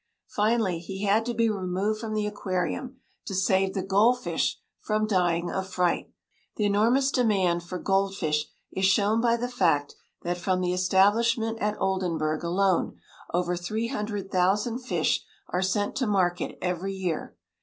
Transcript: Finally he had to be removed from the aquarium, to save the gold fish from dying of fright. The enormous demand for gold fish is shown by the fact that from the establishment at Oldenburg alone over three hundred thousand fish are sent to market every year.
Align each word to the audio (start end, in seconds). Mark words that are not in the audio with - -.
Finally 0.29 0.79
he 0.79 1.03
had 1.03 1.23
to 1.27 1.33
be 1.35 1.47
removed 1.47 1.99
from 1.99 2.15
the 2.15 2.25
aquarium, 2.25 2.97
to 3.23 3.35
save 3.35 3.75
the 3.75 3.83
gold 3.83 4.19
fish 4.19 4.57
from 4.79 5.05
dying 5.05 5.51
of 5.51 5.67
fright. 5.69 6.11
The 6.55 6.65
enormous 6.65 7.11
demand 7.11 7.61
for 7.61 7.77
gold 7.77 8.17
fish 8.17 8.47
is 8.71 8.83
shown 8.85 9.21
by 9.21 9.37
the 9.37 9.47
fact 9.47 9.93
that 10.23 10.39
from 10.39 10.61
the 10.61 10.73
establishment 10.73 11.59
at 11.59 11.79
Oldenburg 11.79 12.43
alone 12.43 12.97
over 13.31 13.55
three 13.55 13.89
hundred 13.89 14.31
thousand 14.31 14.79
fish 14.79 15.23
are 15.49 15.61
sent 15.61 15.95
to 15.97 16.07
market 16.07 16.57
every 16.63 16.93
year. 16.95 17.35